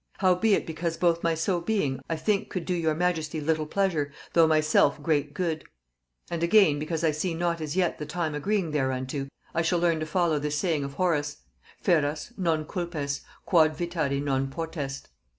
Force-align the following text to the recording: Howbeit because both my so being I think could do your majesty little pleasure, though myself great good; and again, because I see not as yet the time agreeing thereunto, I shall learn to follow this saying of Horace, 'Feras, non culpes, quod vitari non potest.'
Howbeit 0.17 0.65
because 0.65 0.97
both 0.97 1.21
my 1.23 1.35
so 1.35 1.61
being 1.61 1.99
I 2.09 2.15
think 2.15 2.49
could 2.49 2.65
do 2.65 2.73
your 2.73 2.95
majesty 2.95 3.39
little 3.39 3.67
pleasure, 3.67 4.11
though 4.33 4.47
myself 4.47 4.99
great 5.03 5.35
good; 5.35 5.63
and 6.31 6.41
again, 6.41 6.79
because 6.79 7.03
I 7.03 7.11
see 7.11 7.35
not 7.35 7.61
as 7.61 7.75
yet 7.75 7.99
the 7.99 8.05
time 8.07 8.33
agreeing 8.33 8.71
thereunto, 8.71 9.27
I 9.53 9.61
shall 9.61 9.77
learn 9.77 9.99
to 9.99 10.07
follow 10.07 10.39
this 10.39 10.57
saying 10.57 10.83
of 10.83 10.93
Horace, 10.93 11.43
'Feras, 11.83 12.33
non 12.35 12.65
culpes, 12.65 13.21
quod 13.45 13.77
vitari 13.77 14.19
non 14.19 14.49
potest.' 14.49 15.07